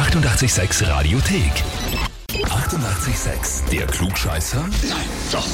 886 0.00 0.88
Radiothek. 0.88 1.52
88,6. 2.30 3.68
Der 3.70 3.86
Klugscheißer? 3.86 4.62
Nein, 4.88 5.04
doch. 5.30 5.46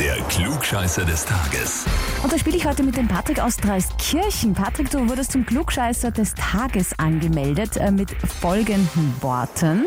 Der 0.00 0.16
Klugscheißer 0.22 1.04
des 1.04 1.26
Tages. 1.26 1.84
Und 2.22 2.32
da 2.32 2.38
spiele 2.38 2.56
ich 2.56 2.66
heute 2.66 2.82
mit 2.82 2.96
dem 2.96 3.08
Patrick 3.08 3.40
aus 3.40 3.58
Dreiskirchen. 3.58 4.54
Patrick, 4.54 4.90
du 4.90 5.06
wurdest 5.06 5.32
zum 5.32 5.44
Klugscheißer 5.44 6.10
des 6.10 6.32
Tages 6.32 6.98
angemeldet 6.98 7.76
äh, 7.76 7.90
mit 7.90 8.10
folgenden 8.40 9.14
Worten. 9.20 9.84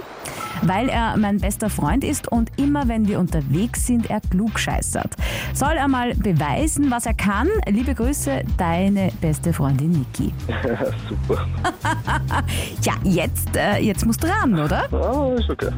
Weil 0.62 0.90
er 0.90 1.18
mein 1.18 1.40
bester 1.40 1.70
Freund 1.70 2.04
ist 2.04 2.32
und 2.32 2.52
immer 2.58 2.88
wenn 2.88 3.08
wir 3.08 3.20
unterwegs 3.20 3.88
sind, 3.88 4.10
er 4.10 4.22
klugscheißert. 4.22 5.16
Soll 5.54 5.74
er 5.74 5.88
mal 5.88 6.14
beweisen, 6.16 6.92
was 6.92 7.06
er 7.06 7.14
kann? 7.14 7.48
Liebe 7.68 7.96
Grüße, 7.96 8.44
deine 8.58 9.12
beste 9.22 9.54
Freundin 9.54 9.92
Niki. 9.92 10.34
Super. 11.10 11.46
Ja, 12.82 12.94
jetzt, 13.04 13.56
äh, 13.56 13.78
jetzt 13.78 14.06
musst 14.06 14.24
du 14.24 14.28
ran, 14.28 14.58
oder? 14.58 14.86
Ah, 14.92 15.34
ist 15.40 15.50
okay. 15.50 15.70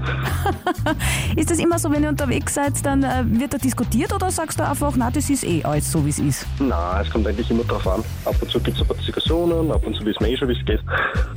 Ist 1.36 1.50
das 1.52 1.60
immer 1.60 1.78
so, 1.80 1.92
wenn 1.92 2.04
ihr 2.04 2.10
unterwegs 2.10 2.54
seid, 2.54 2.74
dann 2.86 3.04
äh, 3.04 3.24
wird 3.26 3.54
da 3.54 3.58
diskutiert 3.58 4.14
oder 4.14 4.32
sagst 4.32 4.60
du 4.60 4.68
einfach, 4.68 4.94
na, 4.96 5.12
das 5.12 5.30
ist 5.30 5.44
eh 5.44 5.64
alles 5.64 5.92
so, 5.92 6.06
wie 6.06 6.10
es 6.10 6.20
ist? 6.20 6.46
Nein, 6.60 7.02
es 7.02 7.10
kommt 7.10 7.28
eigentlich 7.28 7.50
immer 7.50 7.64
drauf 7.64 7.86
an. 7.88 8.04
Ab 8.26 8.36
und 8.42 8.50
zu 8.50 8.60
gibt 8.60 8.78
es 8.78 8.82
ein 8.84 8.88
paar 8.88 8.98
Diskussionen, 8.98 9.72
ab 9.72 9.86
und 9.86 9.96
zu 9.96 10.06
wissen 10.06 10.22
wir 10.22 10.30
eh 10.30 10.38
schon, 10.38 10.48
wie 10.48 10.58
es 10.58 10.66
geht. 10.66 10.80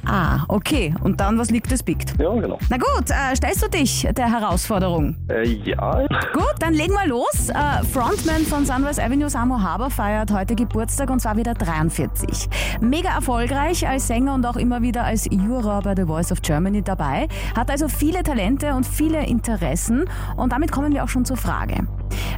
Ah, 0.06 0.44
okay. 0.48 0.94
Und 1.02 1.20
dann, 1.20 1.38
was 1.38 1.50
liegt, 1.50 1.70
das 1.72 1.82
biegt. 1.82 2.14
Ja, 2.20 2.32
genau. 2.34 2.58
Na 2.68 2.76
gut, 2.76 3.10
äh, 3.10 3.35
stellst 3.36 3.62
du 3.62 3.68
dich 3.68 4.08
der 4.16 4.30
Herausforderung? 4.30 5.16
Äh, 5.28 5.44
ja, 5.44 6.06
Gut, 6.32 6.54
dann 6.58 6.74
legen 6.74 6.94
wir 6.94 7.06
los. 7.06 7.50
Äh, 7.50 7.84
Frontman 7.84 8.42
von 8.42 8.64
Sunrise 8.64 9.02
Avenue, 9.02 9.28
Samo 9.28 9.60
Haber, 9.60 9.90
feiert 9.90 10.32
heute 10.32 10.54
Geburtstag 10.54 11.10
und 11.10 11.20
zwar 11.20 11.36
wieder 11.36 11.54
43. 11.54 12.48
Mega 12.80 13.10
erfolgreich 13.10 13.86
als 13.86 14.06
Sänger 14.06 14.34
und 14.34 14.46
auch 14.46 14.56
immer 14.56 14.82
wieder 14.82 15.04
als 15.04 15.26
Juror 15.30 15.82
bei 15.82 15.94
The 15.94 16.04
Voice 16.04 16.32
of 16.32 16.42
Germany 16.42 16.82
dabei. 16.82 17.28
Hat 17.54 17.70
also 17.70 17.88
viele 17.88 18.22
Talente 18.22 18.74
und 18.74 18.86
viele 18.86 19.24
Interessen 19.26 20.04
und 20.36 20.52
damit 20.52 20.72
kommen 20.72 20.92
wir 20.92 21.04
auch 21.04 21.08
schon 21.08 21.24
zur 21.24 21.36
Frage. 21.36 21.86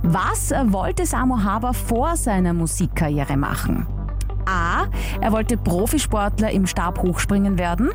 Was 0.02 0.52
äh, 0.52 0.72
wollte 0.72 1.06
Samo 1.06 1.42
Haber 1.42 1.74
vor 1.74 2.16
seiner 2.16 2.52
Musikkarriere 2.52 3.36
machen? 3.36 3.86
A. 4.46 4.86
Er 5.20 5.32
wollte 5.32 5.56
Profisportler 5.56 6.50
im 6.50 6.66
Stabhochspringen 6.66 7.58
werden. 7.58 7.90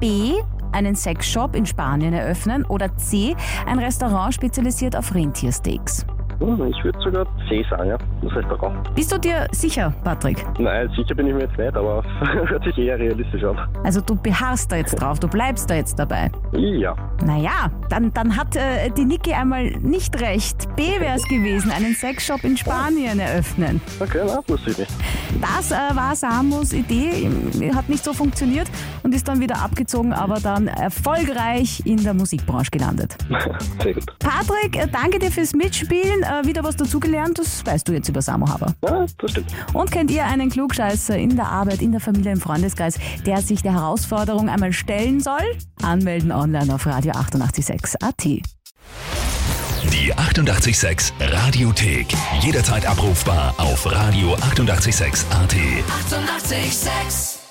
B. 0.00 0.34
Einen 0.72 0.96
Sexshop 0.96 1.54
in 1.54 1.66
Spanien 1.66 2.12
eröffnen. 2.12 2.64
Oder 2.64 2.96
C. 2.96 3.36
Ein 3.66 3.78
Restaurant 3.78 4.34
spezialisiert 4.34 4.96
auf 4.96 5.14
Rentiersteaks. 5.14 6.06
Hm, 6.40 6.66
ich 6.66 6.84
würde 6.84 6.98
sogar 7.00 7.26
C 7.48 7.64
sagen, 7.68 7.88
ja. 7.88 7.98
Das 8.22 8.34
Restaurant. 8.36 8.94
Bist 8.94 9.12
du 9.12 9.18
dir 9.18 9.46
sicher, 9.52 9.92
Patrick? 10.04 10.44
Nein, 10.58 10.90
sicher 10.96 11.14
bin 11.14 11.26
ich 11.28 11.34
mir 11.34 11.42
jetzt 11.42 11.58
nicht, 11.58 11.76
aber 11.76 12.02
hört 12.48 12.64
sich 12.64 12.78
eher 12.78 12.98
realistisch 12.98 13.42
an. 13.44 13.58
Also 13.84 14.00
du 14.00 14.14
beharrst 14.16 14.70
da 14.72 14.76
jetzt 14.76 15.00
drauf, 15.00 15.18
du 15.20 15.28
bleibst 15.28 15.68
da 15.70 15.74
jetzt 15.74 15.98
dabei. 15.98 16.30
Ja. 16.52 16.94
Naja, 17.24 17.70
dann, 17.88 18.12
dann 18.12 18.36
hat 18.36 18.56
äh, 18.56 18.90
die 18.90 19.04
Niki 19.04 19.32
einmal 19.32 19.70
nicht 19.80 20.20
recht. 20.20 20.68
B 20.76 21.00
wäre 21.00 21.16
es 21.16 21.24
gewesen, 21.28 21.70
einen 21.70 21.94
Sexshop 21.94 22.44
in 22.44 22.56
Spanien 22.56 23.18
eröffnen. 23.20 23.80
Okay, 24.00 24.20
na, 24.26 24.40
wusste 24.46 24.70
ich 24.70 24.78
nicht. 24.78 24.92
Das 25.40 25.70
äh, 25.70 25.96
war 25.96 26.14
Samus 26.14 26.72
Idee, 26.72 27.30
hat 27.74 27.88
nicht 27.88 28.04
so 28.04 28.12
funktioniert 28.12 28.68
und 29.02 29.14
ist 29.14 29.28
dann 29.28 29.40
wieder 29.40 29.62
abgezogen, 29.62 30.12
aber 30.12 30.40
dann 30.40 30.68
erfolgreich 30.68 31.82
in 31.84 32.02
der 32.02 32.14
Musikbranche 32.14 32.70
gelandet. 32.70 33.16
Sehr 33.82 33.94
gut. 33.94 34.06
Patrick, 34.18 34.76
äh, 34.76 34.86
danke 34.90 35.18
dir 35.18 35.30
fürs 35.30 35.52
Mitspielen. 35.54 36.24
Äh, 36.32 36.46
wieder 36.46 36.64
was 36.64 36.76
dazugelernt, 36.76 37.38
das 37.38 37.64
weißt 37.64 37.86
du 37.88 37.92
jetzt 37.92 38.08
über 38.08 38.22
Samo 38.22 38.48
Haber. 38.48 38.74
Ja, 38.84 39.04
das 39.18 39.30
stimmt. 39.30 39.52
Und 39.72 39.90
kennt 39.90 40.10
ihr 40.10 40.24
einen 40.24 40.50
Klugscheißer 40.50 41.16
in 41.16 41.36
der 41.36 41.46
Arbeit, 41.46 41.82
in 41.82 41.92
der 41.92 42.00
Familie, 42.00 42.32
im 42.32 42.40
Freundeskreis, 42.40 42.98
der 43.26 43.42
sich 43.42 43.62
der 43.62 43.74
Herausforderung 43.74 44.48
einmal 44.48 44.72
stellen 44.72 45.20
soll? 45.20 45.42
Anmelden 45.82 46.32
online 46.32 46.74
auf 46.74 46.86
radio 46.86 47.12
886 47.12 48.02
AT. 48.02 48.24
Die 48.24 50.14
88,6 50.14 51.12
Radiothek. 51.20 52.06
Jederzeit 52.40 52.86
abrufbar 52.86 53.54
auf 53.58 53.86
radio886.at. 53.86 55.54
88,6. 55.54 56.52
Eighty-eight, 56.52 56.72
sex. 56.72 57.41